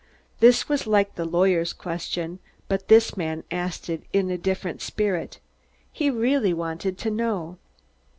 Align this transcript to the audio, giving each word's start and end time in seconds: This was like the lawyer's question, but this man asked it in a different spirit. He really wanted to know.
This 0.39 0.67
was 0.67 0.87
like 0.87 1.13
the 1.13 1.25
lawyer's 1.25 1.73
question, 1.73 2.39
but 2.67 2.87
this 2.87 3.15
man 3.15 3.43
asked 3.51 3.87
it 3.87 4.01
in 4.11 4.31
a 4.31 4.35
different 4.39 4.81
spirit. 4.81 5.39
He 5.91 6.09
really 6.09 6.55
wanted 6.55 6.97
to 6.97 7.11
know. 7.11 7.59